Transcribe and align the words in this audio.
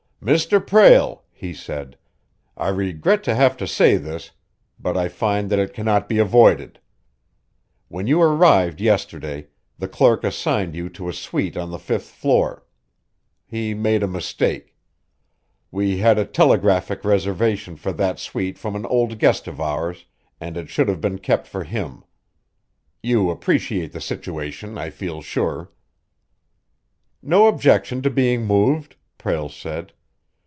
"Mr. 0.23 0.63
Prale," 0.63 1.23
he 1.31 1.51
said, 1.51 1.97
"I 2.55 2.67
regret 2.67 3.23
to 3.23 3.33
have 3.33 3.57
to 3.57 3.65
say 3.65 3.97
this, 3.97 4.29
but 4.79 4.95
I 4.95 5.09
find 5.09 5.49
that 5.49 5.57
it 5.57 5.73
cannot 5.73 6.07
be 6.07 6.19
avoided. 6.19 6.77
When 7.87 8.05
you 8.05 8.21
arrived 8.21 8.79
yesterday, 8.79 9.47
the 9.79 9.87
clerk 9.87 10.23
assigned 10.23 10.75
you 10.75 10.89
to 10.89 11.09
a 11.09 11.13
suite 11.13 11.57
on 11.57 11.71
the 11.71 11.79
fifth 11.79 12.05
floor. 12.11 12.63
He 13.47 13.73
made 13.73 14.03
a 14.03 14.07
mistake. 14.07 14.75
We 15.71 15.97
had 15.97 16.19
a 16.19 16.25
telegraphic 16.25 17.03
reservation 17.03 17.75
for 17.75 17.91
that 17.93 18.19
suite 18.19 18.59
from 18.59 18.75
an 18.75 18.85
old 18.85 19.17
guest 19.17 19.47
of 19.47 19.59
ours, 19.59 20.05
and 20.39 20.55
it 20.55 20.69
should 20.69 20.87
have 20.87 21.01
been 21.01 21.17
kept 21.17 21.47
for 21.47 21.63
him. 21.63 22.03
You 23.01 23.31
appreciate 23.31 23.91
the 23.91 23.99
situation, 23.99 24.77
I 24.77 24.91
feel 24.91 25.23
sure." 25.23 25.71
"No 27.23 27.47
objection 27.47 28.03
to 28.03 28.11
being 28.11 28.45
moved," 28.45 28.97
Prale 29.17 29.49
said. 29.49 29.93